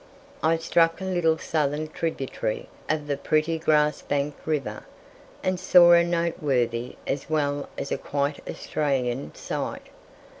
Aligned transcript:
I 0.41 0.57
struck 0.57 0.99
a 0.99 1.03
little 1.03 1.37
southern 1.37 1.87
tributary 1.87 2.67
of 2.89 3.05
that 3.05 3.23
pretty 3.23 3.59
grass 3.59 4.01
banked 4.01 4.47
river, 4.47 4.81
and 5.43 5.59
saw 5.59 5.91
a 5.91 6.03
noteworthy 6.03 6.95
as 7.05 7.29
well 7.29 7.69
as 7.77 7.91
a 7.91 7.99
quite 7.99 8.39
Australian 8.49 9.35
sight. 9.35 9.89